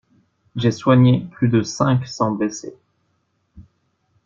[0.55, 2.75] J'ai soigné plus de cinq cents blessés.